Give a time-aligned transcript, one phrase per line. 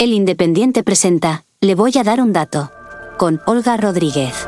[0.00, 2.70] El Independiente presenta, le voy a dar un dato,
[3.18, 4.46] con Olga Rodríguez.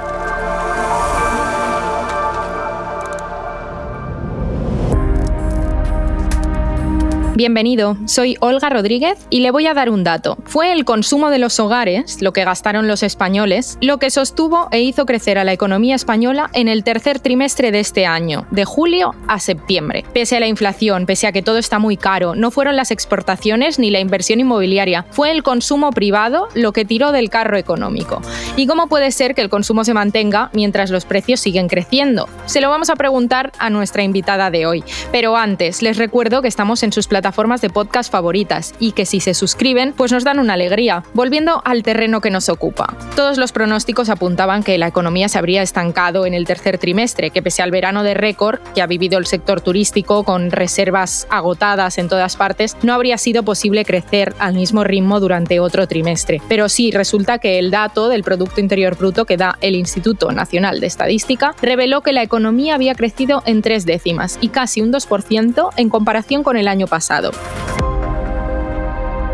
[7.40, 10.36] Bienvenido, soy Olga Rodríguez y le voy a dar un dato.
[10.44, 14.82] Fue el consumo de los hogares, lo que gastaron los españoles, lo que sostuvo e
[14.82, 19.14] hizo crecer a la economía española en el tercer trimestre de este año, de julio
[19.26, 20.04] a septiembre.
[20.12, 23.78] Pese a la inflación, pese a que todo está muy caro, no fueron las exportaciones
[23.78, 28.20] ni la inversión inmobiliaria, fue el consumo privado lo que tiró del carro económico.
[28.56, 32.28] ¿Y cómo puede ser que el consumo se mantenga mientras los precios siguen creciendo?
[32.44, 34.84] Se lo vamos a preguntar a nuestra invitada de hoy.
[35.10, 39.06] Pero antes, les recuerdo que estamos en sus plataformas plataformas de podcast favoritas y que
[39.06, 41.04] si se suscriben, pues nos dan una alegría.
[41.14, 42.96] Volviendo al terreno que nos ocupa.
[43.14, 47.40] Todos los pronósticos apuntaban que la economía se habría estancado en el tercer trimestre, que
[47.40, 52.08] pese al verano de récord que ha vivido el sector turístico con reservas agotadas en
[52.08, 56.42] todas partes, no habría sido posible crecer al mismo ritmo durante otro trimestre.
[56.48, 60.80] Pero sí, resulta que el dato del Producto Interior Bruto que da el Instituto Nacional
[60.80, 65.70] de Estadística reveló que la economía había crecido en tres décimas y casi un 2%
[65.76, 67.19] en comparación con el año pasado.
[67.20, 67.89] Estado.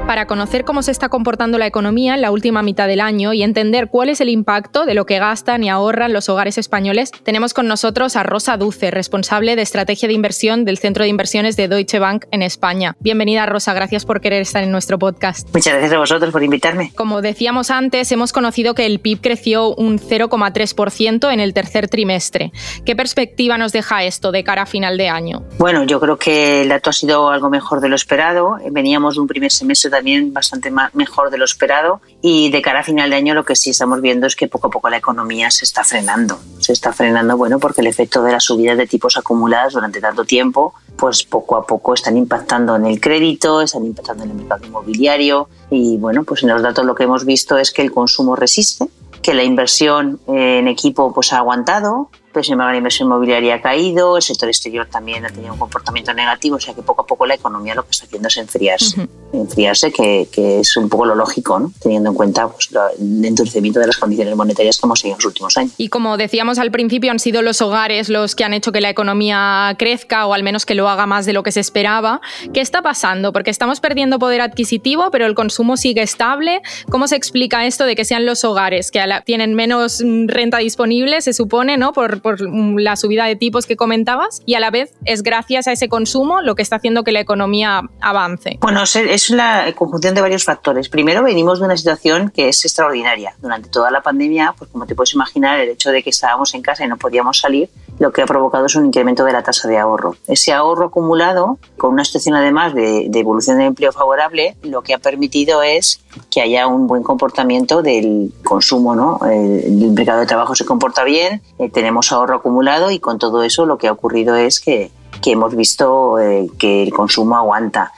[0.07, 3.43] Para conocer cómo se está comportando la economía en la última mitad del año y
[3.43, 7.53] entender cuál es el impacto de lo que gastan y ahorran los hogares españoles, tenemos
[7.55, 11.67] con nosotros a Rosa Duce, responsable de estrategia de inversión del Centro de Inversiones de
[11.67, 12.97] Deutsche Bank en España.
[13.01, 15.49] Bienvenida, Rosa, gracias por querer estar en nuestro podcast.
[15.53, 16.93] Muchas gracias a vosotros por invitarme.
[16.95, 22.53] Como decíamos antes, hemos conocido que el PIB creció un 0,3% en el tercer trimestre.
[22.85, 25.43] ¿Qué perspectiva nos deja esto de cara a final de año?
[25.59, 28.59] Bueno, yo creo que el dato ha sido algo mejor de lo esperado.
[28.71, 32.83] Veníamos de un primer semestre también bastante mejor de lo esperado y de cara a
[32.83, 35.51] final de año lo que sí estamos viendo es que poco a poco la economía
[35.51, 36.39] se está frenando.
[36.59, 40.25] Se está frenando, bueno, porque el efecto de las subidas de tipos acumuladas durante tanto
[40.25, 44.67] tiempo, pues poco a poco están impactando en el crédito, están impactando en el mercado
[44.67, 48.37] inmobiliario y bueno, pues en los datos lo que hemos visto es que el consumo
[48.37, 48.89] resiste,
[49.23, 53.63] que la inversión en equipo pues ha aguantado, pero sin embargo la inversión inmobiliaria ha
[53.63, 57.07] caído, el sector exterior también ha tenido un comportamiento negativo, o sea que poco a
[57.07, 59.09] poco la economía lo que está haciendo es enfriarse.
[59.33, 61.73] Enfriarse, que, que, es un poco lo lógico, ¿no?
[61.81, 62.69] teniendo en cuenta pues,
[63.01, 65.73] el endurecimiento de las condiciones monetarias que hemos tenido en los últimos años.
[65.79, 68.91] Y como decíamos al principio, han sido los hogares los que han hecho que la
[68.91, 72.21] economía crezca o al menos que lo haga más de lo que se esperaba.
[72.53, 73.33] ¿Qué está pasando?
[73.33, 76.61] Porque estamos perdiendo poder adquisitivo, pero el consumo sigue estable.
[76.91, 81.23] ¿Cómo se explica esto de que sean los hogares que tienen menos mm, renta disponible,
[81.23, 81.95] se supone, ¿no?
[81.95, 82.41] Por, por
[82.81, 86.43] la subida de tipos que comentabas y a la vez es gracias a ese consumo
[86.43, 88.59] lo que está haciendo que la economía avance.
[88.61, 90.89] Bueno, es la conjunción de varios factores.
[90.89, 93.37] Primero, venimos de una situación que es extraordinaria.
[93.41, 96.63] Durante toda la pandemia, pues como te puedes imaginar, el hecho de que estábamos en
[96.63, 99.69] casa y no podíamos salir, lo que ha provocado es un incremento de la tasa
[99.69, 100.17] de ahorro.
[100.27, 104.99] Ese ahorro acumulado, con una situación además de, evolución del empleo favorable, lo que ha
[104.99, 108.95] permitido es que haya un buen comportamiento del consumo.
[108.95, 109.21] ¿no?
[109.27, 113.65] El, mercado de trabajo se comporta bien, eh, tenemos ahorro acumulado y con todo eso
[113.65, 114.91] lo que ha ocurrido es que,
[115.23, 117.93] que hemos visto eh, que el consumo aguanta.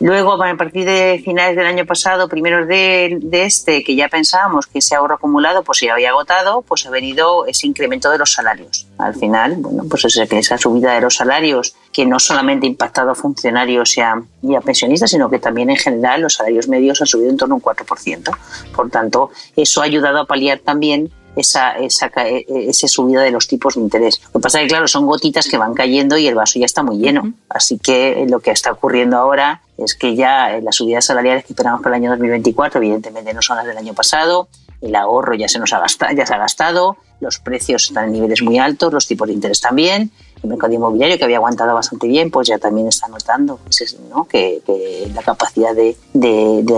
[0.00, 4.80] Luego, a partir de finales del año pasado, primeros de, este, que ya pensábamos que
[4.80, 8.86] ese ahorro acumulado pues se había agotado, pues ha venido ese incremento de los salarios.
[8.98, 12.70] Al final, bueno, pues es que esa subida de los salarios, que no solamente ha
[12.70, 16.68] impactado a funcionarios y a, y a pensionistas, sino que también en general los salarios
[16.68, 18.36] medios han subido en torno a un 4%.
[18.74, 23.30] Por tanto, eso ha ayudado a paliar también esa, esa, e, e, ese subida de
[23.30, 24.20] los tipos de interés.
[24.26, 26.66] Lo que pasa es que, claro, son gotitas que van cayendo y el vaso ya
[26.66, 27.32] está muy lleno.
[27.48, 31.82] Así que lo que está ocurriendo ahora es que ya las subidas salariales que esperamos
[31.82, 34.48] para el año 2024, evidentemente no son las del año pasado,
[34.80, 38.12] el ahorro ya se nos ha gastado, ya se ha gastado, los precios están en
[38.12, 40.10] niveles muy altos, los tipos de interés también,
[40.42, 43.96] el mercado inmobiliario que había aguantado bastante bien, pues ya también está notando pues
[44.28, 45.96] que, la capacidad de,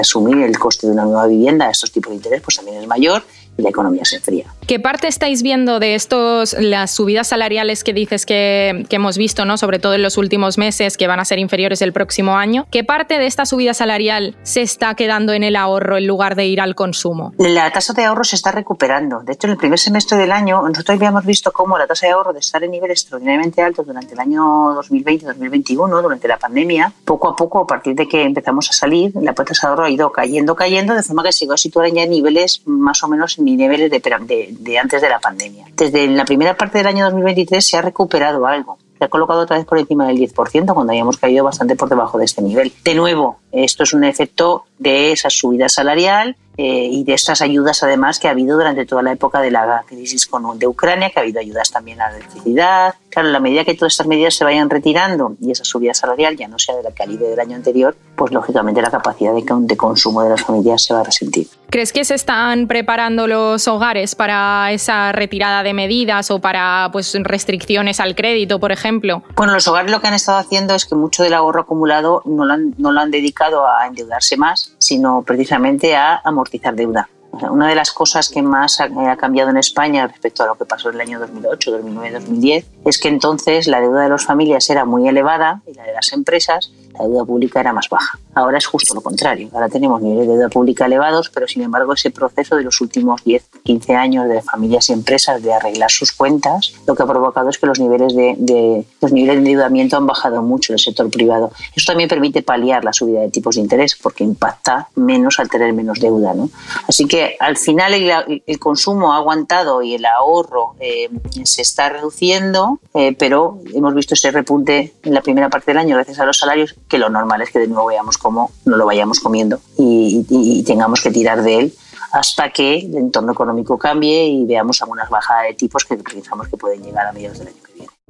[0.00, 2.86] asumir el coste de una nueva vivienda a estos tipos de interés pues también es
[2.86, 3.24] mayor
[3.58, 4.54] y la economía se enfría.
[4.66, 9.44] ¿Qué parte estáis viendo de estos, las subidas salariales que dices que, que, hemos visto,
[9.44, 9.56] ¿no?
[9.58, 12.66] sobre todo en los últimos meses, que van a ser inferiores el próximo año?
[12.72, 16.46] ¿Qué parte de esta subida salarial se está quedando en el ahorro en lugar de
[16.46, 17.32] ir al consumo?
[17.38, 19.20] La tasa de ahorro se está recuperando.
[19.20, 22.14] De hecho, en el primer semestre del año, nosotros habíamos visto cómo la tasa de
[22.14, 24.42] ahorro de estar en niveles extraordinariamente altos durante el año
[24.82, 29.32] 2020-2021, durante la pandemia, poco a poco, a partir de que empezamos a salir, la
[29.32, 32.02] tasa de ahorro ha ido cayendo, cayendo, de forma que se llegó a situar ya
[32.02, 35.66] en niveles más o menos niveles de, antes de la pandemia.
[35.74, 39.56] Desde la primera parte del año 2023 se ha recuperado algo se ha colocado otra
[39.56, 42.72] vez por encima del 10% cuando habíamos caído bastante por debajo de este nivel.
[42.82, 47.82] De nuevo, esto es un efecto de esa subida salarial eh, y de estas ayudas
[47.82, 51.18] además que ha habido durante toda la época de la crisis con, de Ucrania, que
[51.18, 54.34] ha habido ayudas también a la electricidad, Claro, en la medida que todas estas medidas
[54.34, 57.56] se vayan retirando y esa subida salarial ya no sea de la calibre del año
[57.56, 61.48] anterior, pues lógicamente la capacidad de, de consumo de las familias se va a resentir.
[61.70, 67.16] ¿Crees que se están preparando los hogares para esa retirada de medidas o para pues,
[67.22, 69.22] restricciones al crédito, por ejemplo?
[69.34, 72.44] Bueno, los hogares lo que han estado haciendo es que mucho del ahorro acumulado no
[72.44, 77.08] lo han, no lo han dedicado a endeudarse más, sino precisamente a amortizar deuda.
[77.50, 80.88] Una de las cosas que más ha, cambiado en España respecto a lo que pasó
[80.88, 84.84] en el año 2008, 2009, 2010 es que entonces la deuda de las familias era
[84.84, 88.18] muy elevada y la de las empresas, la deuda pública era más baja.
[88.36, 89.48] Ahora es justo lo contrario.
[89.54, 93.24] Ahora tenemos niveles de deuda pública elevados, pero sin embargo ese proceso de los últimos
[93.24, 97.48] 10, 15 años de familias y empresas de arreglar sus cuentas, lo que ha provocado
[97.48, 101.10] es que los niveles de, los niveles de endeudamiento han bajado mucho en el sector
[101.10, 101.50] privado.
[101.74, 105.72] Eso también permite paliar la subida de tipos de interés porque impacta menos al tener
[105.72, 106.34] menos deuda.
[106.34, 106.50] ¿no?
[106.86, 111.08] Así que al final el, consumo ha aguantado y el ahorro eh,
[111.44, 115.96] se está reduciendo, eh, pero hemos visto ese repunte en la primera parte del año
[115.96, 118.86] gracias a los salarios, que lo normal es que de nuevo veamos cómo no lo
[118.86, 121.74] vayamos comiendo y, tengamos que tirar de él
[122.10, 126.56] hasta que el entorno económico cambie y veamos algunas bajadas de tipos que pensamos que
[126.56, 127.65] pueden llegar a mediados del año.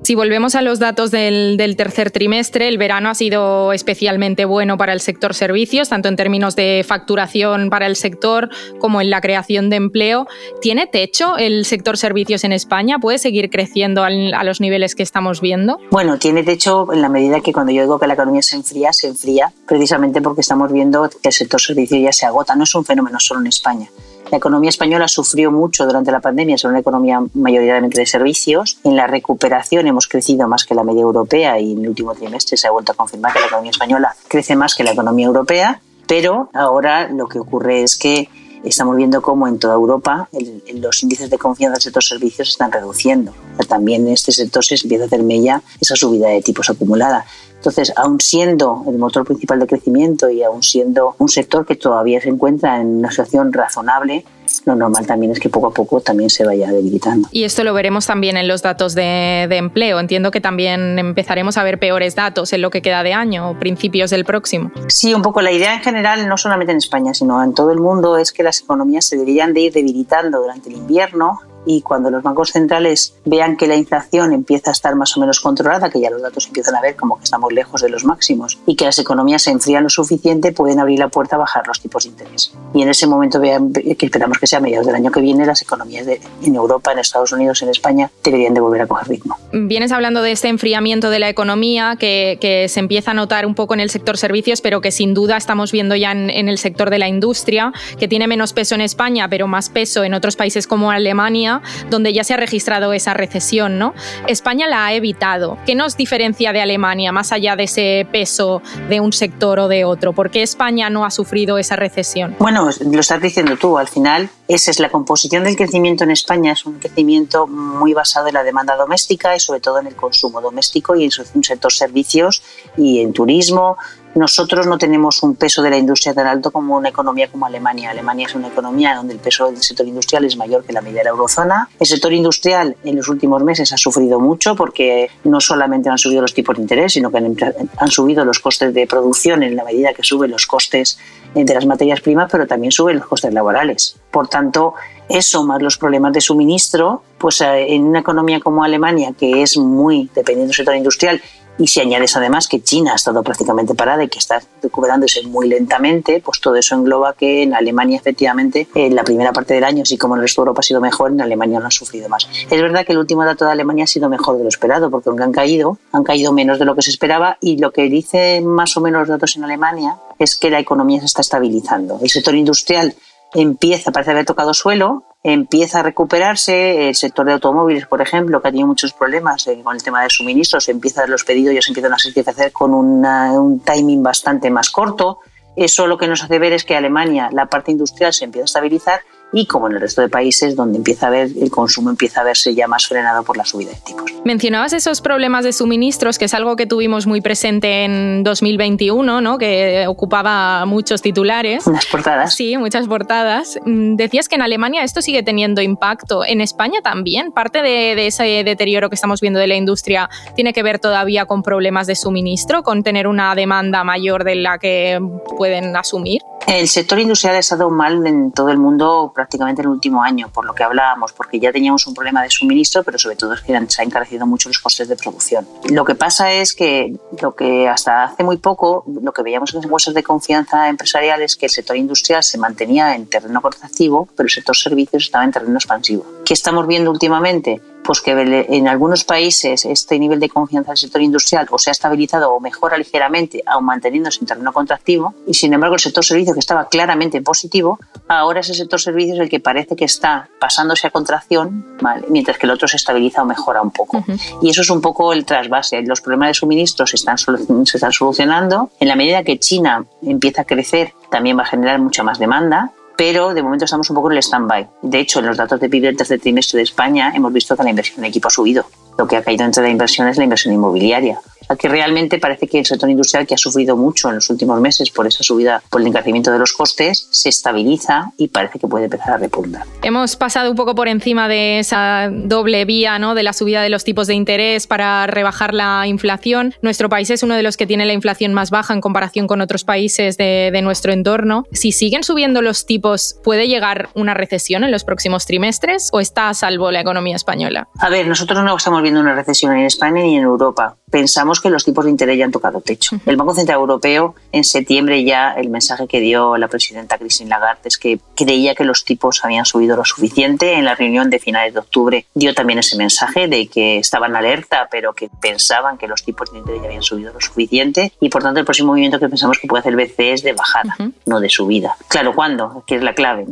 [0.07, 4.93] Si volvemos a los datos del, tercer trimestre, el verano ha sido especialmente bueno para
[4.93, 8.49] el sector servicios, tanto en términos de facturación para el sector
[8.79, 10.29] como en la creación de empleo.
[10.61, 13.01] ¿Tiene techo el sector servicios en España?
[13.01, 15.81] ¿Puede seguir creciendo a los niveles que estamos viendo?
[15.91, 18.93] Bueno, tiene techo en la medida que cuando yo digo que la economía se enfría,
[18.93, 22.55] se enfría precisamente porque estamos viendo que el sector servicios ya se agota.
[22.55, 23.89] No es un fenómeno solo en España.
[24.31, 28.79] La economía española sufrió mucho durante la pandemia, es una economía mayoritariamente de servicios.
[28.83, 32.57] En la recuperación hemos crecido más que la media europea y en el último trimestre
[32.57, 35.81] se ha vuelto a confirmar que la economía española crece más que la economía europea,
[36.09, 38.29] pero ahora lo que ocurre es que
[38.65, 40.29] estamos viendo cómo en toda Europa
[40.75, 43.33] los índices de confianza del sector servicios se están reduciendo.
[43.69, 47.25] También en este sector se empieza a hacer mella esa subida de tipos acumulada.
[47.57, 52.21] Entonces, aun siendo el motor principal de crecimiento y aun siendo un sector que todavía
[52.21, 54.25] se encuentra en una situación razonable,
[54.67, 57.29] lo normal también es que poco a poco también se vaya debilitando.
[57.31, 60.01] Y esto lo veremos también en los datos de, empleo.
[60.01, 63.59] Entiendo que también empezaremos a ver peores datos en lo que queda de año o
[63.59, 64.73] principios del próximo.
[64.89, 67.79] Sí, un poco la idea en general, no solamente en España, sino en todo el
[67.79, 72.11] mundo, es que las economías se deberían de ir debilitando durante el invierno y cuando
[72.11, 76.01] los bancos centrales vean que la inflación empieza a estar más o menos controlada, que
[76.01, 78.85] ya los datos empiezan a ver como que estamos lejos de los máximos y que
[78.85, 82.11] las economías se enfrían lo suficiente, pueden abrir la puerta a bajar los tipos de
[82.11, 82.53] interés.
[82.73, 85.45] Y en ese momento vean, que esperamos que sea a mediados del año que viene,
[85.45, 89.09] las economías de, en Europa, en Estados Unidos, en España, deberían de volver a coger
[89.09, 89.37] ritmo.
[89.53, 92.37] Vienes hablando de este enfriamiento de la economía que,
[92.69, 95.73] se empieza a notar un poco en el sector servicios, pero que sin duda estamos
[95.73, 99.47] viendo ya en el sector de la industria, que tiene menos peso en España, pero
[99.47, 101.56] más peso en otros países como Alemania
[101.91, 103.95] donde ya se ha registrado esa recesión, ¿no?
[104.27, 105.59] España la ha evitado.
[105.67, 109.85] ¿Qué nos diferencia de Alemania más allá de ese peso de un sector o de
[109.85, 110.13] otro?
[110.13, 112.37] ¿Por qué España no ha sufrido esa recesión?
[112.39, 116.53] Bueno, lo estás diciendo tú, al final esa es la composición del crecimiento en España,
[116.53, 120.41] es un crecimiento muy basado en la demanda doméstica y sobre todo en el consumo
[120.41, 122.43] doméstico y en un sector servicios
[122.77, 123.77] y en turismo,
[124.17, 127.91] nosotros no tenemos un peso de la industria tan alto como una economía como Alemania.
[127.91, 131.01] Alemania es una economía donde el peso del sector industrial es mayor que la media
[131.01, 131.69] de la eurozona.
[131.79, 136.23] El sector industrial en los últimos meses ha sufrido mucho porque no solamente han subido
[136.23, 139.93] los tipos de interés, sino que han, subido los costes de producción en la medida
[139.93, 140.99] que suben los costes
[141.35, 143.97] de las materias primas, pero también suben los costes laborales.
[144.11, 144.73] Por tanto,
[145.09, 149.59] eso más los problemas de suministro, pues eh, en una economía como Alemania, que es
[149.59, 151.21] muy dependiente del sector industrial
[151.59, 155.49] y si añades además que China ha estado prácticamente parada y que está recuperándose muy
[155.49, 159.83] lentamente, pues todo eso engloba que en Alemania efectivamente en la primera parte del año,
[159.83, 162.09] así como en el resto de Europa ha sido mejor, en Alemania no ha sufrido
[162.09, 162.29] más.
[162.51, 165.09] Es verdad que el último dato de Alemania ha sido mejor de lo esperado, porque
[165.09, 168.47] aunque han caído, han caído menos de lo que se esperaba y lo que dicen
[168.47, 171.99] más o menos los datos en Alemania es que la economía se está estabilizando.
[172.03, 172.95] El sector industrial
[173.37, 176.89] empieza, parece haber tocado suelo, empieza a recuperarse.
[176.89, 180.03] El sector de automóviles, por ejemplo, que ha tenido muchos problemas eh, con el tema
[180.03, 184.71] de suministros, empieza los pedidos ya se empiezan a satisfacer con un timing bastante más
[184.71, 185.19] corto.
[185.55, 188.47] Eso lo que nos hace ver es que Alemania, la parte industrial, se empieza a
[188.47, 189.01] estabilizar
[189.33, 192.25] y como en el resto de países donde empieza a ver el consumo empieza a
[192.25, 194.13] verse ya más frenado por la subida de tipos.
[194.25, 199.39] Mencionabas esos problemas de suministros, que es algo que tuvimos muy presente en 2021, ¿no?
[199.39, 201.67] que ocupaba muchos titulares.
[201.67, 202.35] Unas portadas.
[202.35, 203.59] Sí, muchas portadas.
[203.65, 206.25] Mm, decías que en Alemania esto sigue teniendo impacto.
[206.25, 207.33] En España también.
[207.33, 211.27] Parte de, de ese deterioro que estamos viendo de la industria tiene que ver todavía
[211.27, 215.01] con problemas de suministro, con tener una demanda mayor de la que
[215.37, 216.23] pueden asumir.
[216.47, 220.45] El sector industrial ha estado mal en todo el mundo prácticamente el último año, por
[220.45, 223.59] lo que hablábamos, porque ya teníamos un problema de suministro, pero sobre todo es que
[223.69, 225.49] se han encarecido mucho los costes de producción.
[225.71, 229.59] Lo que pasa es que lo que hasta hace muy poco, lo que veíamos en
[229.59, 234.09] las encuestas de confianza empresarial es que el sector industrial se mantenía en terreno contractivo,
[234.15, 236.05] pero el sector servicios estaba en terreno expansivo.
[236.25, 237.61] ¿Qué estamos viendo últimamente?
[237.87, 238.11] Pues que
[238.49, 242.41] en algunos países este nivel de confianza del sector industrial o se ha estabilizado o
[242.41, 246.69] mejora ligeramente, aún manteniéndose en terreno contractivo, y sin embargo el sector servicios que estaba
[246.69, 247.79] claramente positivo,
[248.09, 251.65] ahora es el sector servicios el que parece que está pasándose a contracción,
[252.09, 254.05] mientras que el otro se estabiliza o mejora un poco.
[254.43, 255.83] Y eso es un poco el trasvase.
[255.83, 258.71] Los problemas de suministro se están, se están solucionando.
[258.81, 262.73] En la medida que China empieza a crecer, también va a generar mucha más demanda
[262.97, 264.69] pero de momento estamos un poco en el stand-by.
[264.83, 267.63] De hecho, en los datos de PIB del tercer trimestre de España hemos visto que
[267.63, 268.65] la inversión en equipo ha subido.
[268.99, 271.19] Lo que ha caído entre la inversión es la inversión inmobiliaria.
[271.49, 274.91] Aquí realmente parece que el sector industrial, que ha sufrido mucho en los últimos meses
[274.91, 278.85] por esa subida, por el encarecimiento de los costes, se estabiliza y parece que puede
[278.85, 279.65] empezar a repuntar.
[279.83, 283.15] Hemos pasado un poco por encima de esa doble vía ¿no?
[283.15, 286.55] de la subida de los tipos de interés para rebajar la inflación.
[286.63, 289.41] Nuestro país es uno de los que tiene la inflación más baja en comparación con
[289.41, 291.45] otros países de, de nuestro entorno.
[291.53, 296.29] Si siguen subiendo los tipos, ¿puede llegar una recesión en los próximos trimestres o está
[296.29, 297.69] a salvo la economía española?
[297.79, 300.77] A ver, nosotros no estamos viendo una recesión en España ni en Europa.
[300.91, 302.97] Pensamos que los tipos de interés ya han tocado techo.
[303.07, 307.63] El Banco Central Europeo en septiembre ya el mensaje que dio la presidenta Christine Lagarde
[307.65, 310.55] es que creía que los tipos habían subido lo suficiente.
[310.55, 314.69] En la reunión de finales de octubre dio también ese mensaje de que estaban alerta,
[314.71, 318.23] pero que pensaban que los tipos de interés ya habían subido lo suficiente y por
[318.23, 321.21] tanto el próximo movimiento que pensamos que puede hacer el BCE es de bajada, no
[321.21, 321.77] de subida.
[321.89, 322.65] Claro, ¿cuándo?
[322.67, 323.27] Que es la clave.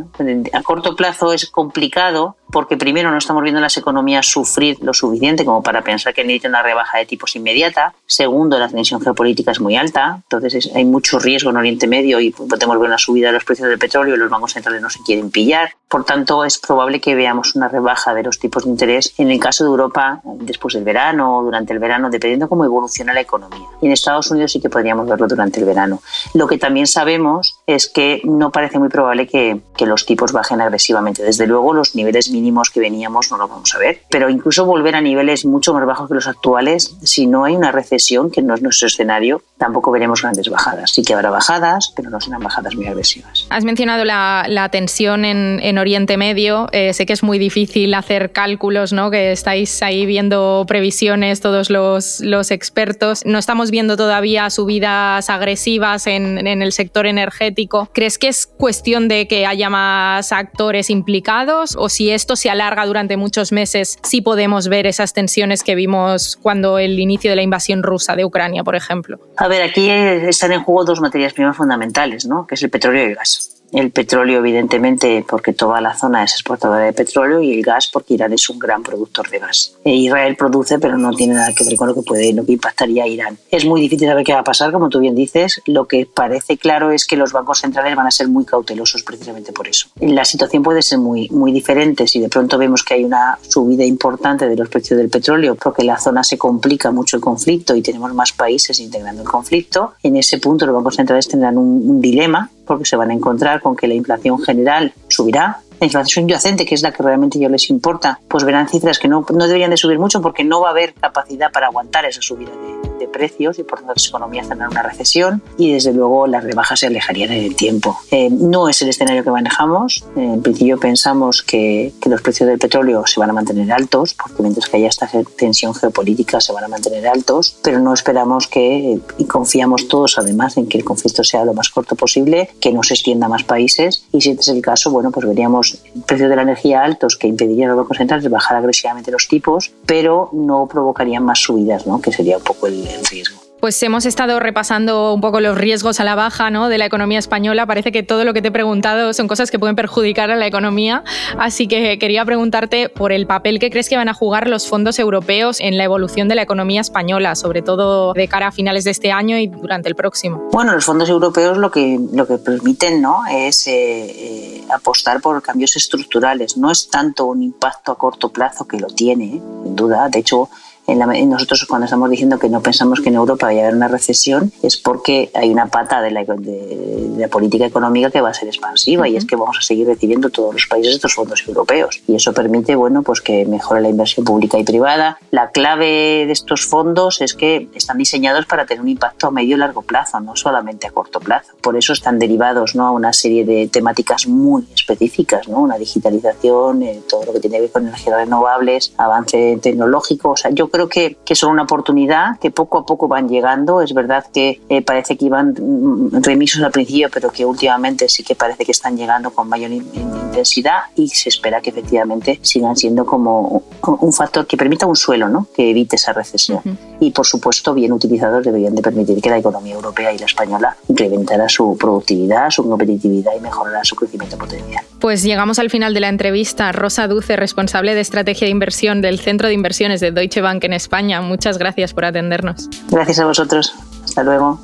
[0.53, 5.45] A corto plazo es complicado porque primero no estamos viendo las economías sufrir lo suficiente
[5.45, 7.95] como para pensar que necesitan una rebaja de tipos inmediata.
[8.07, 12.31] Segundo, la tensión geopolítica es muy alta, entonces hay mucho riesgo en Oriente Medio y
[12.31, 15.01] podemos ver una subida de los precios del petróleo y los bancos centrales no se
[15.03, 15.71] quieren pillar.
[15.95, 19.39] Por tanto, es probable que veamos una rebaja de los tipos de interés en el
[19.39, 23.69] caso de Europa después del verano o durante el verano, dependiendo cómo evoluciona la economía.
[23.81, 26.01] Y en Estados Unidos sí que podríamos verlo durante el verano.
[26.33, 31.23] Lo que también sabemos es que no parece muy probable que, los tipos bajen agresivamente.
[31.23, 34.01] Desde luego, los niveles mínimos que veníamos no lo vamos a ver.
[34.11, 37.71] Pero incluso volver a niveles mucho más bajos que los actuales, si no hay una
[37.71, 40.91] recesión, que no es nuestro escenario, tampoco veremos grandes bajadas.
[40.91, 43.47] Sí que habrá bajadas, pero no serán bajadas muy agresivas.
[43.51, 46.69] Has mencionado la tensión en, en, Oriente Medio.
[46.73, 49.11] Eh, sé que es muy difícil hacer cálculos, ¿no?
[49.11, 53.25] que estáis ahí viendo previsiones todos los, los expertos.
[53.25, 57.89] No estamos viendo todavía subidas agresivas en, en el sector energético.
[57.93, 62.87] ¿Crees que es cuestión de que haya más actores implicados o si esto se alarga
[62.87, 67.43] durante muchos meses, sí podemos ver esas tensiones que vimos cuando el inicio de la
[67.43, 69.19] invasión rusa de Ucrania, por ejemplo?
[69.37, 72.47] A ver, aquí están en juego dos materias primas fundamentales, ¿no?
[72.47, 73.63] que es el petróleo y el gas.
[73.75, 78.15] El petróleo, evidentemente, porque toda la zona es exportadora de petróleo y el gas porque
[78.15, 79.75] Irán es un gran productor de gas.
[79.85, 83.09] E Israel produce, pero no tiene nada que ver con lo que puede, impactaría a
[83.09, 83.37] Irán.
[83.51, 85.61] Es muy difícil saber qué va a pasar, como tú bien dices.
[85.67, 89.53] Lo que parece claro es que los bancos centrales van a ser muy cautelosos precisamente
[89.53, 89.89] por eso.
[89.99, 93.85] La situación puede ser muy, muy diferente si de pronto vemos que hay una subida
[93.85, 97.83] importante de los precios del petróleo porque la zona se complica mucho el conflicto y
[97.83, 99.95] tenemos más países integrando el conflicto.
[100.05, 103.77] En ese punto los bancos centrales tendrán un dilema porque se van a encontrar con
[103.77, 107.69] que la inflación general subirá, la inflación subyacente, que es la que realmente yo les
[107.71, 110.71] importa, pues verán cifras que no, no deberían de subir mucho porque no va a
[110.71, 114.71] haber capacidad para aguantar esa subida de, de precios y por tanto las economías tendrán
[114.71, 117.99] una recesión y desde luego las rebajas se alejarían en el tiempo.
[118.11, 120.05] Eh, no es el escenario que manejamos.
[120.17, 124.43] en principio pensamos que, que, los precios del petróleo se van a mantener altos porque
[124.43, 129.01] mientras que haya esta tensión geopolítica se van a mantener altos, pero no esperamos que,
[129.19, 132.83] y confiamos todos además en que el conflicto sea lo más corto posible, que no
[132.83, 136.31] se extienda a más países y si este es el caso, bueno, pues veríamos precios
[136.31, 140.31] de la energía altos que impedirían a los bancos centrales bajar agresivamente los tipos, pero
[140.33, 142.01] no provocarían más subidas, ¿no?
[142.01, 143.45] que sería un poco el, el riesgo.
[143.65, 146.69] Pues hemos estado repasando un poco los riesgos a la baja ¿no?
[146.69, 147.65] de la economía española.
[147.65, 150.47] Parece que todo lo que te he preguntado son cosas que pueden perjudicar a la
[150.47, 151.03] economía.
[151.39, 154.99] Así que quería preguntarte por el papel que crees que van a jugar los fondos
[154.99, 158.91] europeos en la evolución de la economía española, sobre todo de cara a finales de
[158.91, 160.43] este año y durante el próximo.
[160.53, 163.23] Bueno, los fondos europeos lo que, lo que permiten ¿no?
[163.31, 166.59] es eh, eh, apostar por cambios estructurales.
[166.59, 170.11] No es tanto un impacto a corto plazo que lo tiene, sin duda.
[170.11, 170.51] De hecho,
[170.87, 173.89] en nosotros cuando estamos diciendo que no pensamos que en Europa vaya a haber una
[173.89, 178.35] recesión es porque hay una pata de la, de, la política económica que va a
[178.35, 182.03] ser expansiva y es que vamos a seguir recibiendo todos los países estos fondos europeos
[182.07, 185.19] y eso permite bueno pues que mejore la inversión pública y privada.
[185.31, 189.57] La clave de estos fondos es que están diseñados para tener un impacto a medio
[189.57, 191.53] y largo plazo, no solamente a corto plazo.
[191.61, 192.87] Por eso están derivados ¿no?
[192.87, 195.61] a una serie de temáticas muy específicas, ¿no?
[195.61, 200.31] una digitalización, eh, todo lo que tiene que ver con energías renovables, avance tecnológico.
[200.31, 203.81] O sea, yo creo que, que son una oportunidad que poco a poco van llegando.
[203.81, 208.25] Es verdad que eh, parece que iban mm, remisos al principio, pero que últimamente sí
[208.25, 213.07] que parece que están llegando con mayor intensidad y se espera que efectivamente sigan siendo
[213.07, 215.47] como un factor que permita un suelo, ¿no?
[215.55, 216.61] que evite esa recesión.
[216.99, 220.77] Y por supuesto, bien utilizados deberían de permitir que la economía europea y la española
[220.89, 224.85] incrementara su productividad, su competitividad y mejorara su crecimiento potencial.
[224.99, 226.73] Pues llegamos al final de la entrevista.
[226.73, 230.73] Rosa Duce, responsable de estrategia de inversión del Centro de Inversiones de Deutsche Bank en
[230.73, 231.21] España.
[231.21, 232.69] Muchas gracias por atendernos.
[232.91, 233.75] Gracias a vosotros.
[234.05, 234.61] Hasta luego.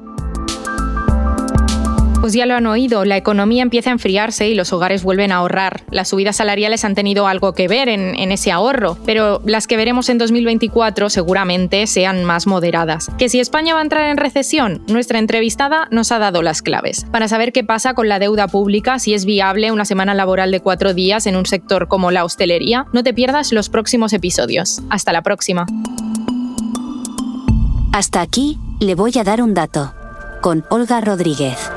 [2.20, 5.36] Pues ya lo han oído, la economía empieza a enfriarse y los hogares vuelven a
[5.36, 5.84] ahorrar.
[5.90, 10.10] Las subidas salariales han tenido algo que ver en, ese ahorro, pero las que veremos
[10.10, 13.10] en 2024 seguramente sean más moderadas.
[13.16, 17.06] Que si España va a entrar en recesión, nuestra entrevistada nos ha dado las claves.
[17.10, 20.60] Para saber qué pasa con la deuda pública, si es viable una semana laboral de
[20.60, 24.82] cuatro días en un sector como la hostelería, no te pierdas los próximos episodios.
[24.90, 25.64] Hasta la próxima.
[27.94, 29.94] Hasta aquí, le voy a dar un dato.
[30.42, 31.70] Con Olga Rodríguez.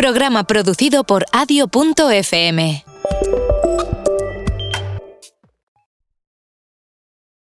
[0.00, 2.89] Programa producido por adio.fm.